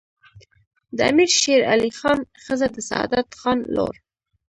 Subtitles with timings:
[0.95, 3.93] د امیر شیرعلي خان ښځه د سعادت خان لور